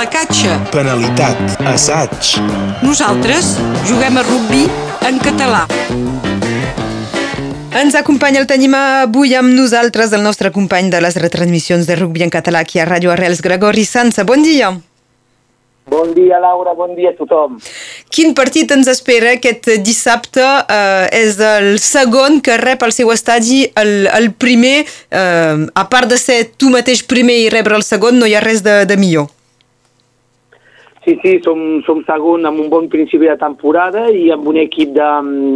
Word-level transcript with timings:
la 0.00 0.08
catxa. 0.08 0.56
Penalitat. 0.72 1.36
Assaig. 1.68 2.38
Nosaltres 2.80 3.58
juguem 3.84 4.16
a 4.16 4.22
rugby 4.24 4.62
en 5.04 5.18
català. 5.20 5.66
Ens 7.76 7.96
acompanya, 7.98 8.40
el 8.40 8.46
tenim 8.48 8.72
avui 8.78 9.34
amb 9.36 9.52
nosaltres, 9.52 10.14
el 10.16 10.22
nostre 10.24 10.48
company 10.54 10.88
de 10.90 11.02
les 11.04 11.18
retransmissions 11.20 11.84
de 11.86 11.98
rugby 12.00 12.24
en 12.24 12.32
català 12.32 12.62
aquí 12.64 12.80
a 12.80 12.86
Ràdio 12.88 13.12
Arrels, 13.12 13.42
Gregori 13.44 13.84
Sansa. 13.84 14.24
Bon 14.24 14.40
dia. 14.42 14.70
Bon 15.90 16.14
dia, 16.14 16.38
Laura, 16.40 16.72
bon 16.78 16.94
dia 16.96 17.10
a 17.12 17.16
tothom. 17.18 17.58
Quin 18.08 18.32
partit 18.38 18.72
ens 18.72 18.88
espera 18.88 19.34
aquest 19.36 19.68
dissabte? 19.84 20.44
Eh, 20.44 21.26
és 21.26 21.36
el 21.44 21.74
segon 21.82 22.38
que 22.40 22.56
rep 22.62 22.86
al 22.86 22.94
seu 22.96 23.12
estadi 23.12 23.66
el, 23.76 24.08
el 24.08 24.30
primer. 24.32 24.86
Eh, 25.10 25.66
a 25.74 25.84
part 25.92 26.08
de 26.08 26.16
ser 26.16 26.54
tu 26.56 26.72
mateix 26.72 27.04
primer 27.04 27.36
i 27.42 27.52
rebre 27.52 27.76
el 27.76 27.84
segon, 27.84 28.16
no 28.16 28.30
hi 28.30 28.38
ha 28.38 28.40
res 28.44 28.64
de, 28.64 28.78
de 28.88 28.96
millor. 28.96 29.28
Sí, 31.00 31.14
sí, 31.22 31.38
som, 31.40 31.80
som 31.86 32.02
segon 32.04 32.44
amb 32.44 32.60
un 32.60 32.66
bon 32.68 32.86
principi 32.92 33.24
de 33.24 33.36
temporada 33.40 34.02
i 34.12 34.26
amb 34.34 34.44
un 34.50 34.58
equip 34.60 34.90
de, 34.92 35.06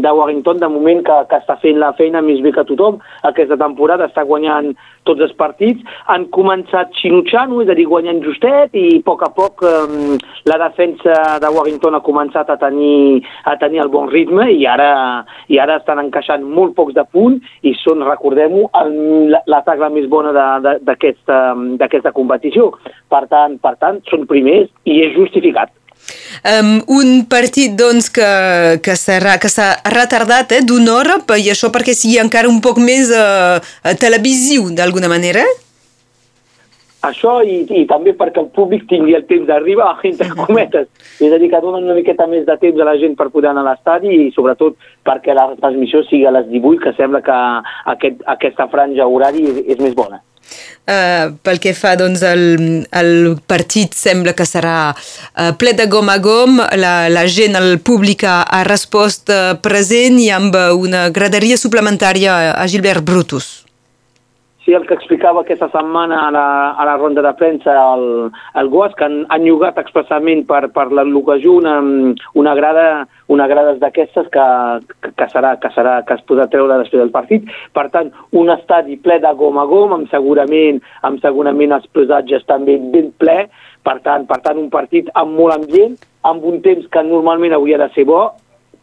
de 0.00 0.12
Warrington 0.16 0.62
de 0.62 0.70
moment 0.72 1.02
que, 1.04 1.18
que 1.28 1.40
està 1.42 1.58
fent 1.60 1.76
la 1.82 1.90
feina 1.98 2.22
més 2.24 2.40
bé 2.40 2.54
que 2.56 2.64
tothom. 2.64 2.96
Aquesta 3.28 3.58
temporada 3.60 4.08
està 4.08 4.24
guanyant 4.24 4.70
tots 5.08 5.24
els 5.24 5.34
partits. 5.38 5.82
Han 6.12 6.26
començat 6.34 6.92
xinutxant, 7.00 7.52
és 7.62 7.70
a 7.70 7.76
dir, 7.78 7.86
guanyant 7.90 8.22
justet 8.24 8.74
i 8.78 8.86
a 8.98 9.02
poc 9.06 9.24
a 9.27 9.30
poc 9.36 9.64
eh, 9.68 10.16
la 10.50 10.58
defensa 10.64 11.38
de 11.42 11.52
Warrington 11.54 11.98
ha 11.98 12.02
començat 12.04 12.50
a 12.50 12.58
tenir, 12.60 13.22
a 13.44 13.56
tenir 13.60 13.84
el 13.84 13.92
bon 13.92 14.10
ritme 14.12 14.48
i 14.52 14.66
ara, 14.70 14.90
i 15.48 15.60
ara 15.60 15.78
estan 15.80 16.02
encaixant 16.02 16.44
molt 16.44 16.74
pocs 16.78 16.96
de 16.96 17.04
punt 17.12 17.38
i 17.62 17.74
són, 17.82 18.04
recordem-ho, 18.08 18.66
l'atac 19.50 19.80
la 19.80 19.92
més 19.92 20.08
bona 20.10 20.34
d'aquesta 20.34 22.12
competició. 22.16 22.72
Per 23.08 23.24
tant, 23.30 23.58
per 23.62 23.77
tant, 23.80 24.02
són 24.10 24.28
primers 24.30 24.70
i 24.84 25.00
és 25.05 25.16
justificat. 25.16 25.72
Um, 26.44 26.82
un 26.92 27.24
partit 27.30 27.72
doncs, 27.78 28.10
que, 28.12 28.28
que 28.84 28.97
s'ha 29.00 29.36
que 29.41 29.50
retardat 29.94 30.52
eh, 30.52 30.62
d'una 30.66 30.98
hora 30.98 31.19
i 31.41 31.50
això 31.50 31.70
perquè 31.72 31.94
sigui 31.97 32.19
encara 32.20 32.50
un 32.50 32.60
poc 32.60 32.78
més 32.83 33.08
uh, 33.14 33.60
televisiu 34.00 34.69
d'alguna 34.77 35.08
manera? 35.08 35.44
Això 37.05 37.38
i, 37.44 37.58
i 37.69 37.84
també 37.88 38.14
perquè 38.16 38.41
el 38.41 38.50
públic 38.56 38.86
tingui 38.88 39.16
el 39.16 39.27
temps 39.28 39.47
d'arribar, 39.48 39.91
entre 40.08 40.30
cometes. 40.38 40.88
És 41.20 41.32
a 41.32 41.38
dir, 41.41 41.50
que 41.52 41.60
donen 41.60 41.84
una 41.84 41.97
miqueta 41.97 42.27
més 42.30 42.47
de 42.48 42.56
temps 42.60 42.80
a 42.80 42.88
la 42.88 42.97
gent 43.00 43.16
per 43.19 43.30
poder 43.32 43.50
anar 43.50 43.64
a 43.66 43.72
l'estadi 43.72 44.12
i 44.27 44.30
sobretot 44.36 44.78
perquè 45.05 45.36
la 45.36 45.50
transmissió 45.60 46.05
sigui 46.08 46.25
a 46.28 46.32
les 46.38 46.48
18, 46.52 46.80
que 46.84 46.94
sembla 46.97 47.20
que 47.25 47.41
aquest, 47.97 48.25
aquesta 48.36 48.69
franja 48.72 49.08
horari 49.08 49.44
és, 49.50 49.60
és 49.77 49.84
més 49.84 49.97
bona. 49.97 50.22
Uh, 50.84 51.33
pel 51.41 51.56
que 51.64 51.73
fa 51.73 51.95
doncs, 51.97 52.20
el, 52.28 52.84
el 52.92 53.12
partit 53.48 53.95
sembla 53.97 54.34
que 54.37 54.45
serà 54.45 54.92
uh, 54.92 55.55
ple 55.56 55.73
de 55.73 55.87
gom 55.89 56.12
a 56.12 56.19
gom, 56.20 56.61
la, 56.77 57.09
la 57.09 57.25
gent, 57.25 57.56
el 57.56 57.78
públic 57.81 58.27
ha, 58.28 58.42
ha 58.45 58.61
respost 58.69 59.33
uh, 59.33 59.56
present 59.65 60.20
i 60.20 60.28
amb 60.28 60.56
una 60.77 61.06
graderia 61.09 61.56
suplementària 61.56 62.37
a 62.53 62.69
Gilbert 62.69 63.00
Brutus. 63.00 63.65
Sí, 64.64 64.72
el 64.72 64.86
que 64.88 64.94
explicava 64.96 65.42
aquesta 65.42 65.66
setmana 65.68 66.22
a 66.24 66.30
la, 66.32 66.46
a 66.72 66.84
la 66.88 66.94
ronda 66.96 67.20
de 67.20 67.34
premsa 67.36 67.72
el, 67.76 68.30
el 68.56 68.68
Goas, 68.72 68.94
que 68.96 69.04
han, 69.04 69.18
han 69.28 69.42
llogat 69.44 69.76
expressament 69.76 70.46
per, 70.48 70.70
per 70.72 70.86
l'ocasió 70.88 71.52
una, 71.58 71.74
una 72.40 72.54
grada, 72.56 72.84
una 73.28 73.44
grada 73.50 73.74
d'aquestes 73.82 74.30
que, 74.32 74.46
que, 75.04 75.26
serà, 75.34 75.50
que, 75.60 75.68
serà, 75.74 75.98
que 76.08 76.16
es 76.16 76.22
podrà 76.24 76.46
treure 76.48 76.78
després 76.80 77.02
del 77.02 77.12
partit. 77.12 77.50
Per 77.76 77.84
tant, 77.92 78.08
un 78.32 78.48
estadi 78.54 78.96
ple 79.04 79.18
de 79.20 79.32
gom 79.36 79.60
a 79.60 79.66
gom, 79.68 79.92
amb 79.98 80.08
segurament, 80.08 80.80
amb 81.04 81.20
segurament 81.20 81.76
els 81.76 81.90
presatges 81.92 82.46
també 82.48 82.78
ben 82.94 83.10
ple, 83.20 83.42
per 83.84 83.98
tant, 84.06 84.24
per 84.30 84.38
tant, 84.46 84.62
un 84.62 84.70
partit 84.72 85.10
amb 85.12 85.36
molt 85.36 85.58
ambient, 85.58 85.98
amb 86.24 86.46
un 86.48 86.62
temps 86.64 86.88
que 86.88 87.02
normalment 87.04 87.52
hauria 87.52 87.82
de 87.84 87.90
ser 87.92 88.06
bo, 88.08 88.30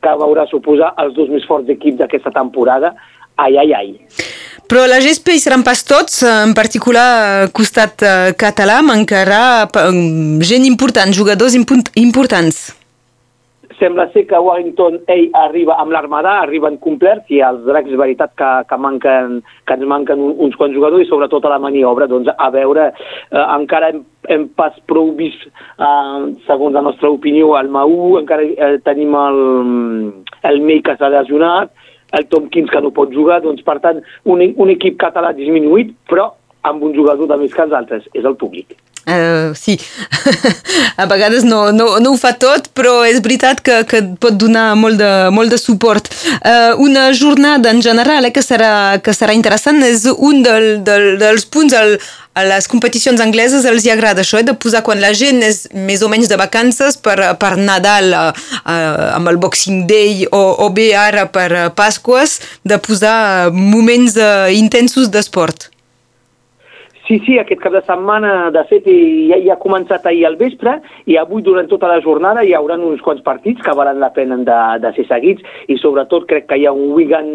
que 0.02 0.14
veurà 0.22 0.46
suposar 0.50 0.94
els 1.02 1.18
dos 1.18 1.34
més 1.34 1.50
forts 1.50 1.74
equips 1.74 2.04
d'aquesta 2.04 2.34
temporada. 2.38 2.94
Ai, 3.42 3.58
ai, 3.58 3.74
ai. 3.74 4.31
Però 4.68 4.86
la 4.88 5.00
GSP 5.04 5.36
hi 5.36 5.42
seran 5.44 5.64
pas 5.68 5.84
tots, 5.84 6.22
en 6.28 6.54
particular 6.58 7.50
costat 7.56 8.06
uh, 8.06 8.12
català, 8.40 8.82
mancarà 8.86 9.68
gent 10.48 10.68
important, 10.68 11.12
jugadors 11.16 11.58
importants. 11.58 12.70
Sembla 13.82 14.06
ser 14.14 14.28
que 14.30 14.38
Warrington 14.38 15.00
ell 15.10 15.32
arriba 15.42 15.74
amb 15.82 15.94
l'armada, 15.96 16.36
arriben 16.44 16.76
complerts 16.84 17.32
i 17.34 17.40
els 17.42 17.64
dracs 17.66 17.90
és 17.90 17.98
veritat 17.98 18.36
que, 18.38 18.50
que, 18.70 18.78
manquen, 18.78 19.40
que 19.66 19.74
ens 19.74 19.88
manquen 19.90 20.22
uns 20.32 20.58
quants 20.60 20.76
jugadors 20.78 21.02
i 21.02 21.10
sobretot 21.10 21.48
a 21.48 21.54
la 21.56 21.58
maniobra, 21.64 22.06
doncs 22.12 22.30
a 22.30 22.50
veure, 22.54 22.92
eh, 22.94 23.46
encara 23.56 23.90
hem, 23.90 24.04
hem 24.30 24.46
pas 24.54 24.78
prou 24.86 25.16
vist, 25.18 25.48
eh, 25.82 26.20
segons 26.46 26.78
la 26.78 26.86
nostra 26.86 27.10
opinió, 27.10 27.56
el 27.58 27.74
Maú, 27.74 28.20
encara 28.22 28.46
eh, 28.46 28.76
tenim 28.86 29.18
el, 29.18 29.42
el 30.52 30.62
Mei 30.62 30.86
que 30.86 30.94
s'ha 31.00 31.10
lesionat, 31.18 31.74
el 32.18 32.28
Tompkins 32.32 32.72
que 32.72 32.82
no 32.84 32.94
pot 32.96 33.14
jugar, 33.16 33.42
doncs 33.44 33.64
per 33.68 33.80
tant 33.84 34.02
un, 34.26 34.42
un 34.42 34.74
equip 34.74 35.00
català 35.02 35.34
disminuït, 35.38 35.94
però 36.10 36.32
amb 36.68 36.84
un 36.84 36.96
jugador 36.96 37.30
de 37.32 37.40
més 37.42 37.54
que 37.54 37.66
els 37.66 37.74
altres, 37.74 38.08
és 38.14 38.26
el 38.26 38.38
públic. 38.38 38.76
Uh, 39.12 39.52
sí, 39.56 39.76
a 41.02 41.06
vegades 41.06 41.44
no, 41.44 41.72
no, 41.76 42.00
no 42.00 42.14
ho 42.14 42.18
fa 42.20 42.32
tot, 42.40 42.70
però 42.78 43.02
és 43.04 43.20
veritat 43.20 43.60
que, 43.60 43.82
que 43.90 44.00
pot 44.24 44.38
donar 44.40 44.70
molt 44.80 45.02
de, 45.02 45.10
molt 45.36 45.52
de 45.52 45.60
suport. 45.60 46.08
Uh, 46.40 46.80
una 46.80 47.10
jornada 47.12 47.74
en 47.74 47.82
general 47.84 48.30
eh, 48.30 48.32
que, 48.32 48.44
serà, 48.46 49.02
que 49.04 49.12
serà 49.12 49.36
interessant 49.36 49.82
és 49.84 50.06
un 50.14 50.40
del, 50.46 50.70
del, 50.88 51.18
dels 51.20 51.44
punts 51.52 51.76
al, 51.76 51.98
a 52.40 52.46
les 52.48 52.70
competicions 52.72 53.20
angleses 53.20 53.68
els 53.68 53.84
hi 53.84 53.92
agrada 53.92 54.24
això, 54.24 54.40
eh, 54.40 54.48
de 54.48 54.56
posar 54.56 54.84
quan 54.88 55.04
la 55.04 55.12
gent 55.18 55.44
és 55.44 55.66
més 55.76 56.06
o 56.06 56.12
menys 56.12 56.32
de 56.32 56.40
vacances 56.40 56.96
per, 56.96 57.18
per 57.42 57.58
Nadal 57.60 58.16
uh, 58.16 58.30
uh, 58.62 59.10
amb 59.18 59.34
el 59.34 59.42
Boxing 59.44 59.84
Day 59.92 60.24
o, 60.32 60.44
o 60.64 60.70
bé 60.72 60.92
ara 60.96 61.28
per 61.28 61.74
Pasques, 61.76 62.40
de 62.64 62.80
posar 62.80 63.52
moments 63.52 64.16
uh, 64.16 64.48
intensos 64.56 65.12
d'esport. 65.12 65.71
Sí, 67.12 67.18
sí, 67.26 67.34
aquest 67.42 67.60
cap 67.60 67.74
de 67.76 67.82
setmana, 67.84 68.30
de 68.56 68.62
fet, 68.70 68.86
ja, 69.28 69.36
ja 69.44 69.58
ha 69.58 69.60
començat 69.60 70.06
ahir 70.08 70.22
al 70.30 70.38
vespre 70.40 70.78
i 71.12 71.18
avui 71.20 71.44
durant 71.44 71.68
tota 71.68 71.90
la 71.92 71.98
jornada 72.06 72.46
hi 72.48 72.54
haurà 72.56 72.78
uns 72.80 73.04
quants 73.04 73.20
partits 73.26 73.60
que 73.66 73.74
valen 73.76 74.00
la 74.00 74.14
pena 74.16 74.38
de, 74.48 74.60
de 74.80 74.92
ser 74.96 75.04
seguits 75.10 75.44
i 75.68 75.76
sobretot 75.82 76.24
crec 76.30 76.48
que 76.48 76.62
hi 76.62 76.70
ha 76.70 76.72
un 76.72 76.94
Wigan 76.96 77.28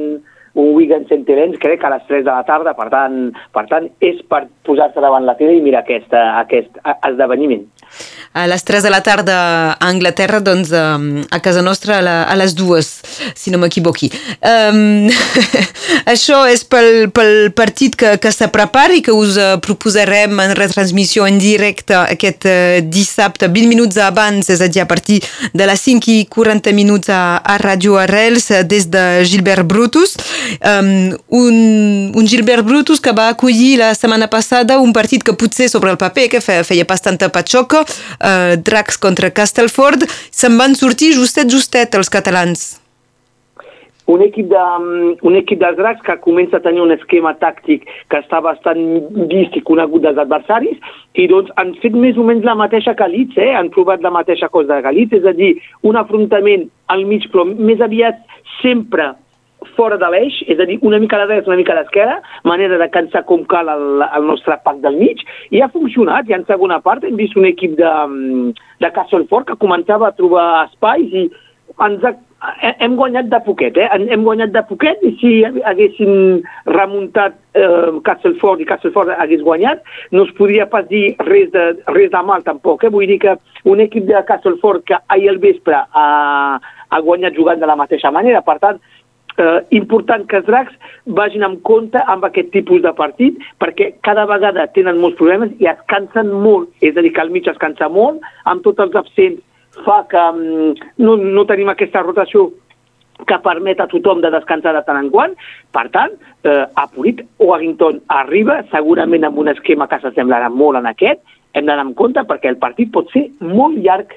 un 0.57 0.73
Wigan 0.73 1.05
Centenens, 1.11 1.59
crec 1.61 1.83
que 1.83 1.91
a 1.91 1.93
les 1.93 2.09
3 2.09 2.25
de 2.25 2.33
la 2.33 2.47
tarda, 2.49 2.73
per 2.73 2.89
tant, 2.89 3.19
per 3.53 3.67
tant 3.69 3.91
és 4.01 4.23
per 4.33 4.47
posar-se 4.65 5.05
davant 5.05 5.29
la 5.29 5.37
tele 5.37 5.59
i 5.59 5.61
mirar 5.61 5.85
aquest, 5.85 6.17
aquest 6.17 6.81
esdeveniment 6.97 7.67
a 8.33 8.47
les 8.47 8.65
3 8.65 8.83
de 8.83 8.91
la 8.91 9.03
tarda 9.03 9.37
a 9.73 9.89
Anglaterra, 9.89 10.41
doncs 10.41 10.73
a 10.73 11.41
casa 11.43 11.63
nostra 11.63 11.99
a, 11.99 12.03
la, 12.03 12.17
a 12.25 12.37
les 12.37 12.55
dues, 12.55 12.89
si 13.35 13.51
no 13.51 13.59
m'equivoqui. 13.63 14.11
Um, 14.41 15.09
això 16.13 16.43
és 16.51 16.65
pel, 16.69 17.09
pel 17.15 17.53
partit 17.57 17.97
que, 17.99 18.17
que 18.23 18.33
se 18.33 18.49
prepari, 18.53 19.03
que 19.05 19.15
us 19.15 19.39
uh, 19.41 19.57
proposarem 19.63 20.41
en 20.45 20.55
retransmissió 20.59 21.27
en 21.29 21.41
directe 21.43 21.97
aquest 21.97 22.49
uh, 22.49 22.81
dissabte, 22.83 23.49
20 23.53 23.71
minuts 23.73 24.01
abans, 24.03 24.51
és 24.53 24.63
a 24.63 24.71
dir, 24.71 24.83
a 24.85 24.89
partir 24.91 25.21
de 25.55 25.69
les 25.69 25.87
5 25.89 26.13
i 26.13 26.19
40 26.33 26.75
minuts 26.77 27.13
a, 27.13 27.39
a 27.39 27.59
Radio 27.63 27.99
Arrels, 28.01 28.51
des 28.67 28.89
de 28.93 29.05
Gilbert 29.25 29.67
Brutus. 29.67 30.17
Um, 30.61 31.15
un, 31.29 32.13
un 32.15 32.29
Gilbert 32.29 32.65
Brutus 32.67 33.01
que 33.01 33.15
va 33.17 33.29
acollir 33.29 33.77
la 33.81 33.95
setmana 33.95 34.29
passada 34.31 34.79
un 34.81 34.93
partit 34.93 35.23
que 35.23 35.35
potser 35.35 35.69
sobre 35.69 35.91
el 35.91 35.99
paper, 35.99 36.29
que 36.31 36.41
feia, 36.41 36.65
feia 36.65 36.87
pas 36.89 37.03
tanta 37.03 37.29
patxoca, 37.33 37.83
eh, 38.21 38.57
Dracs 38.57 38.99
contra 39.03 39.31
Castleford, 39.31 40.09
se'n 40.31 40.59
van 40.61 40.75
sortir 40.79 41.15
justet, 41.17 41.51
justet 41.53 41.95
els 41.95 42.13
catalans. 42.13 42.75
Un 44.07 44.21
equip, 44.23 44.47
de, 44.47 44.65
un 45.27 45.35
equip 45.35 45.59
dels 45.59 45.75
dracs 45.81 46.05
que 46.07 46.15
comença 46.23 46.61
a 46.61 46.63
tenir 46.63 46.79
un 46.85 46.95
esquema 46.95 47.33
tàctic 47.41 47.89
que 48.13 48.21
està 48.21 48.39
bastant 48.39 48.79
vist 49.33 49.57
i 49.59 49.65
conegut 49.67 50.05
dels 50.05 50.21
adversaris 50.23 50.79
i 51.19 51.27
doncs 51.27 51.51
han 51.59 51.73
fet 51.83 51.97
més 51.99 52.15
o 52.15 52.23
menys 52.29 52.47
la 52.47 52.55
mateixa 52.55 52.95
que 52.95 53.09
Leeds, 53.11 53.35
eh? 53.35 53.51
han 53.59 53.73
provat 53.75 54.07
la 54.07 54.15
mateixa 54.15 54.47
cosa 54.55 54.79
que 54.85 54.95
Leeds, 54.95 55.19
és 55.19 55.27
a 55.27 55.35
dir, 55.35 55.57
un 55.83 55.99
afrontament 55.99 56.69
al 56.95 57.03
mig 57.11 57.27
però 57.33 57.49
més 57.51 57.83
aviat 57.83 58.23
sempre 58.61 59.11
fora 59.77 59.99
de 60.01 60.11
l'eix, 60.13 60.39
és 60.47 60.61
a 60.61 60.67
dir, 60.69 60.79
una 60.87 61.01
mica 61.03 61.19
a 61.19 61.25
la 61.25 61.29
dreta, 61.31 61.51
una 61.51 61.59
mica 61.61 61.75
a 61.75 61.81
l'esquerra, 61.81 62.21
manera 62.45 62.79
de 62.79 62.91
cansar 62.95 63.25
com 63.29 63.45
cal 63.51 63.71
el, 63.73 64.05
el 64.07 64.29
nostre 64.29 64.59
pack 64.65 64.83
del 64.85 65.01
mig, 65.01 65.25
i 65.51 65.63
ha 65.63 65.73
funcionat, 65.73 66.29
i 66.29 66.37
en 66.37 66.47
segona 66.49 66.81
part 66.85 67.05
hem 67.05 67.19
vist 67.19 67.37
un 67.37 67.49
equip 67.49 67.77
de, 67.81 67.93
de 68.85 68.93
Castlefort 68.99 69.51
que 69.51 69.61
començava 69.63 70.11
a 70.11 70.17
trobar 70.17 70.47
espais 70.69 71.13
i 71.13 71.29
ens 71.83 72.05
ha, 72.07 72.15
hem 72.81 72.97
guanyat 72.97 73.29
de 73.33 73.41
poquet, 73.45 73.77
eh? 73.77 73.89
hem 73.93 74.25
guanyat 74.25 74.53
de 74.55 74.63
poquet 74.69 75.03
i 75.05 75.13
si 75.21 75.33
haguessin 75.45 76.43
remuntat 76.69 77.37
eh, 77.57 77.91
Castlefort 78.07 78.61
i 78.61 78.69
Castlefort 78.69 79.13
hagués 79.17 79.43
guanyat, 79.45 79.83
no 80.13 80.27
es 80.27 80.33
podria 80.39 80.69
pas 80.71 80.87
dir 80.89 81.17
res 81.27 81.51
de, 81.55 81.67
res 81.97 82.11
de 82.13 82.23
mal 82.29 82.45
tampoc. 82.47 82.85
Eh? 82.85 82.93
Vull 82.93 83.09
dir 83.11 83.19
que 83.25 83.37
un 83.65 83.81
equip 83.85 84.07
de 84.09 84.23
Castlefort 84.29 84.85
que 84.87 85.01
ahir 85.09 85.31
al 85.33 85.41
vespre 85.43 85.81
ha, 85.81 86.07
ha 86.61 87.01
guanyat 87.09 87.37
jugant 87.37 87.61
de 87.61 87.69
la 87.69 87.79
mateixa 87.79 88.13
manera, 88.15 88.45
per 88.47 88.59
tant, 88.63 88.81
eh, 89.39 89.61
important 89.79 90.27
que 90.29 90.41
els 90.41 90.47
dracs 90.47 90.75
vagin 91.19 91.45
amb 91.47 91.63
compte 91.67 92.03
amb 92.07 92.25
aquest 92.29 92.53
tipus 92.55 92.83
de 92.83 92.93
partit 92.97 93.39
perquè 93.63 93.93
cada 94.07 94.27
vegada 94.29 94.69
tenen 94.77 95.01
molts 95.03 95.19
problemes 95.21 95.53
i 95.61 95.71
es 95.71 95.81
cansen 95.93 96.33
molt, 96.33 96.71
és 96.81 96.97
a 96.97 97.03
dir, 97.03 97.13
que 97.13 97.25
al 97.25 97.33
mig 97.35 97.49
es 97.49 97.61
cansa 97.63 97.89
molt, 97.89 98.23
amb 98.45 98.65
tots 98.67 98.83
els 98.85 98.97
absents 98.97 99.43
fa 99.85 100.03
que 100.09 100.23
um, 100.33 100.73
no, 101.03 101.17
no 101.17 101.45
tenim 101.49 101.69
aquesta 101.69 102.03
rotació 102.05 102.49
que 103.25 103.39
permet 103.45 103.81
a 103.81 103.87
tothom 103.89 104.21
de 104.21 104.31
descansar 104.33 104.75
de 104.77 104.83
tant 104.85 104.99
en 105.01 105.09
quant. 105.13 105.33
Per 105.73 105.87
tant, 105.95 106.13
eh, 106.45 106.65
Apurit 106.83 107.23
Warrington 107.41 108.03
arriba 108.13 108.59
segurament 108.73 109.25
amb 109.25 109.41
un 109.41 109.49
esquema 109.53 109.89
que 109.89 109.99
s'assemblarà 110.03 110.51
molt 110.53 110.83
en 110.83 110.91
aquest. 110.91 111.23
Hem 111.57 111.65
d'anar 111.65 111.87
amb 111.87 111.97
compte 111.97 112.21
perquè 112.29 112.53
el 112.53 112.61
partit 112.61 112.93
pot 112.93 113.09
ser 113.15 113.31
molt 113.41 113.81
llarg. 113.81 114.13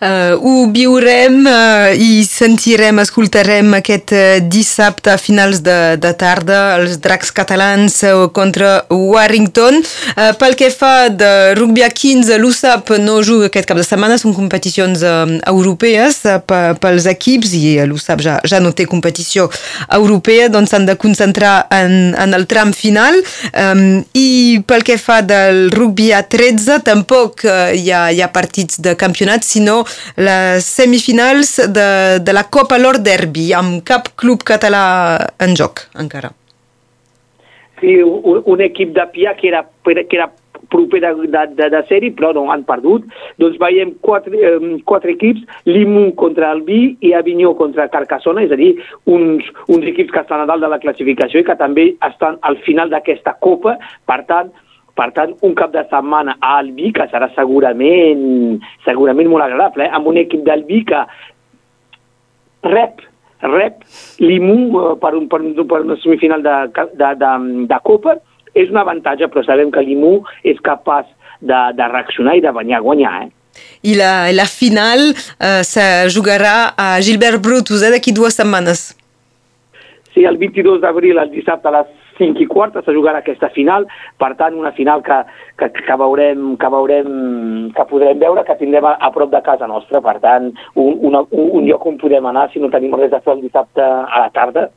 Uh, 0.00 0.32
ho 0.40 0.64
viurem 0.72 1.42
uh, 1.44 1.90
i 1.92 2.22
sentirem, 2.24 3.02
escoltarem 3.02 3.74
aquest 3.76 4.14
uh, 4.16 4.38
dissabte 4.40 5.10
a 5.12 5.18
finals 5.20 5.58
de, 5.60 5.74
de 6.00 6.12
tarda 6.16 6.78
els 6.78 6.94
dracs 7.04 7.28
catalans 7.36 7.98
uh, 8.08 8.22
contra 8.32 8.86
Warrington. 8.88 9.76
Uh, 10.14 10.30
pel 10.40 10.56
que 10.56 10.70
fa 10.72 11.10
de 11.12 11.52
rugby 11.58 11.84
a 11.84 11.90
15, 11.92 12.38
l'USAP 12.40 12.94
no 13.02 13.18
juga 13.20 13.50
aquest 13.50 13.68
cap 13.68 13.76
de 13.76 13.84
setmana, 13.84 14.16
són 14.16 14.32
competicions 14.32 15.04
uh, 15.04 15.26
europees 15.52 16.22
uh, 16.24 16.40
pels 16.80 17.10
equips 17.12 17.52
i 17.60 17.76
l'USAP 17.84 18.24
ja, 18.24 18.38
ja 18.48 18.62
no 18.64 18.72
té 18.72 18.88
competició 18.88 19.50
europea, 20.00 20.48
doncs 20.48 20.72
s'han 20.72 20.88
de 20.88 20.96
concentrar 20.96 21.66
en, 21.76 22.16
en 22.16 22.38
el 22.40 22.48
tram 22.48 22.72
final. 22.72 23.20
Um, 23.52 24.00
I 24.16 24.64
pel 24.64 24.88
que 24.88 24.96
fa 24.96 25.20
del 25.20 25.68
rugby 25.76 26.08
a 26.16 26.24
13, 26.24 26.80
tampoc 26.88 27.44
uh, 27.44 27.68
hi, 27.76 27.92
ha, 27.92 28.06
hi 28.08 28.24
ha 28.24 28.32
partits 28.32 28.80
de 28.80 28.96
campionat, 28.96 29.44
sinó 29.44 29.82
les 30.16 30.66
semifinals 30.66 31.56
de, 31.72 31.88
de 32.24 32.36
la 32.36 32.46
Copa 32.50 32.78
Lord 32.78 33.04
Derby, 33.06 33.50
amb 33.56 33.82
cap 33.86 34.12
club 34.20 34.44
català 34.46 34.84
en 35.40 35.56
joc, 35.56 35.86
encara. 35.98 36.32
Sí, 37.80 37.96
un, 38.04 38.42
un 38.44 38.60
equip 38.60 38.92
de 38.92 39.06
Pia 39.14 39.32
que 39.38 39.48
era, 39.48 39.64
que 39.84 40.16
era 40.16 40.28
proper 40.70 41.00
de, 41.00 41.12
de, 41.28 41.44
de, 41.56 41.68
de 41.72 41.82
sèrie, 41.88 42.14
però 42.16 42.32
no 42.36 42.46
han 42.52 42.62
perdut. 42.68 43.06
Doncs 43.42 43.58
veiem 43.60 43.92
quatre, 44.04 44.36
eh, 44.36 44.72
quatre 44.88 45.14
equips, 45.16 45.44
Limu 45.68 46.10
contra 46.20 46.52
el 46.54 46.62
Vi 46.68 46.80
i 47.04 47.12
Avinyó 47.16 47.54
contra 47.58 47.88
Carcassona, 47.92 48.44
és 48.46 48.54
a 48.54 48.58
dir, 48.60 48.72
uns, 49.10 49.46
uns 49.68 49.86
equips 49.92 50.14
que 50.14 50.24
estan 50.24 50.44
a 50.44 50.48
dalt 50.50 50.64
de 50.64 50.72
la 50.72 50.80
classificació 50.82 51.42
i 51.42 51.48
que 51.48 51.58
també 51.60 51.90
estan 52.06 52.38
al 52.46 52.60
final 52.66 52.92
d'aquesta 52.92 53.36
Copa. 53.42 53.76
Per 54.06 54.20
tant, 54.30 54.52
per 55.00 55.10
tant, 55.16 55.30
un 55.46 55.54
cap 55.56 55.72
de 55.72 55.82
setmana 55.88 56.36
a 56.36 56.58
Albi, 56.60 56.90
que 56.92 57.06
serà 57.08 57.30
segurament, 57.32 58.58
segurament 58.84 59.30
molt 59.32 59.46
agradable, 59.46 59.86
eh? 59.86 59.94
amb 59.96 60.10
un 60.12 60.20
equip 60.20 60.44
d'Albi 60.44 60.82
que 60.90 61.04
rep 62.68 63.06
rep 63.40 63.80
l'IMU 64.20 64.58
eh, 64.68 64.96
per, 65.00 65.14
un, 65.16 65.26
per, 65.32 65.40
un, 65.40 65.54
per 65.64 65.80
una 65.86 65.96
semifinal 66.02 66.44
de, 66.44 66.56
de, 66.92 67.12
de, 67.22 67.32
de 67.70 67.78
Copa, 67.86 68.18
és 68.52 68.68
un 68.68 68.80
avantatge, 68.82 69.30
però 69.30 69.44
sabem 69.46 69.70
que 69.72 69.84
l'IMU 69.86 70.18
és 70.44 70.60
capaç 70.66 71.08
de, 71.40 71.60
de 71.78 71.86
reaccionar 71.88 72.36
i 72.36 72.44
de 72.44 72.52
venir 72.52 72.76
a 72.76 72.82
guanyar. 72.84 73.14
Eh? 73.24 73.62
I 73.88 73.96
la, 73.96 74.12
la 74.36 74.46
final 74.50 75.10
eh, 75.14 75.62
se 75.64 75.86
jugarà 76.12 76.74
a 76.76 76.92
Gilbert 77.00 77.40
Brutus 77.40 77.86
eh, 77.86 77.94
d'aquí 77.94 78.12
dues 78.12 78.36
setmanes. 78.36 78.90
Sí, 80.12 80.26
el 80.26 80.36
22 80.36 80.82
d'abril, 80.82 81.22
el 81.22 81.32
dissabte 81.32 81.70
a 81.70 81.78
les 81.78 81.96
5 82.20 82.44
i 82.44 82.48
quarta, 82.50 82.84
se 82.84 82.94
jugarà 82.94 83.24
aquesta 83.24 83.50
final, 83.54 83.86
per 84.20 84.34
tant, 84.38 84.58
una 84.60 84.74
final 84.76 85.02
que, 85.06 85.18
que, 85.58 85.70
que, 85.80 85.96
veurem, 86.04 86.54
que 86.60 86.72
veurem, 86.76 87.14
que 87.76 87.86
podrem 87.90 88.20
veure, 88.20 88.44
que 88.46 88.58
tindrem 88.60 88.86
a, 88.86 88.96
a 89.00 89.10
prop 89.14 89.32
de 89.32 89.40
casa 89.46 89.68
nostra, 89.70 90.02
per 90.04 90.18
tant, 90.22 90.52
un, 90.76 91.00
una, 91.10 91.24
un, 91.30 91.48
un 91.60 91.66
lloc 91.68 91.88
on 91.88 91.98
podem 92.00 92.28
anar 92.30 92.50
si 92.52 92.62
no 92.62 92.70
tenim 92.72 92.94
res 93.00 93.16
a 93.16 93.22
fer 93.24 93.38
el 93.38 93.42
dissabte 93.46 93.82
a 93.82 94.26
la 94.26 94.30
tarda. 94.36 94.68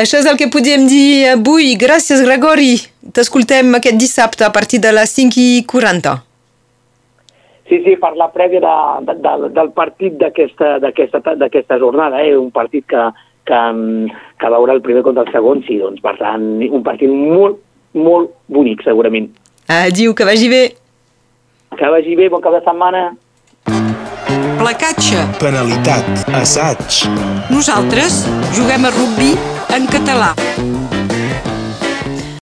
Això 0.00 0.20
és 0.22 0.26
el 0.30 0.38
que 0.38 0.46
podíem 0.54 0.86
dir 0.86 1.32
avui. 1.32 1.74
Gràcies, 1.78 2.22
Gregori. 2.22 2.76
T'escoltem 3.14 3.74
aquest 3.74 3.98
dissabte 3.98 4.46
a 4.46 4.52
partir 4.54 4.78
de 4.78 4.92
les 4.94 5.10
5 5.18 5.40
i 5.42 5.64
40. 5.66 6.14
Sí, 7.70 7.78
sí, 7.84 7.96
per 8.02 8.16
la 8.18 8.26
prèvia 8.34 8.60
de, 8.62 8.76
de, 9.06 9.14
de, 9.22 9.50
del 9.54 9.68
partit 9.74 10.16
d'aquesta 10.18 11.78
jornada, 11.78 12.22
eh? 12.22 12.36
un 12.38 12.50
partit 12.54 12.86
que, 12.90 13.02
que, 13.48 13.62
que 14.40 14.52
veure 14.56 14.76
el 14.76 14.82
primer 14.84 15.04
contra 15.06 15.24
el 15.26 15.32
segon, 15.32 15.64
sí, 15.66 15.78
doncs 15.80 16.02
per 16.04 16.16
tant, 16.20 16.44
un 16.68 16.84
partit 16.86 17.10
molt, 17.10 17.60
molt 17.94 18.34
bonic, 18.52 18.84
segurament. 18.86 19.30
Adiu, 19.70 20.14
que 20.14 20.26
vagi 20.26 20.50
bé. 20.50 20.62
Que 21.78 21.90
vagi 21.94 22.16
bé, 22.18 22.28
bon 22.28 22.42
cap 22.42 22.56
de 22.58 22.62
setmana. 22.66 23.10
Placatge. 24.60 25.22
Penalitat. 25.40 26.04
Assaig. 26.36 27.04
Nosaltres 27.48 28.24
juguem 28.56 28.84
a 28.84 28.92
rugby 28.92 29.32
en 29.76 29.88
català. 29.88 30.34